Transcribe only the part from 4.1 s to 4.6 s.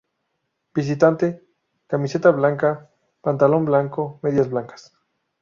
medias